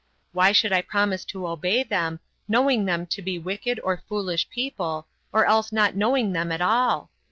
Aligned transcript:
Why 0.31 0.51
should 0.51 0.73
I 0.73 0.81
promise 0.81 1.23
to 1.25 1.45
obey 1.47 1.83
them, 1.83 2.21
knowing 2.47 2.85
them 2.85 3.05
to 3.05 3.21
be 3.21 3.37
wicked 3.37 3.79
or 3.83 4.01
foolish 4.09 4.49
people, 4.49 5.05
or 5.31 5.45
else 5.45 5.71
not 5.71 5.95
knowing 5.95 6.33
them 6.33 6.51
at 6.51 6.59
all? 6.59 7.11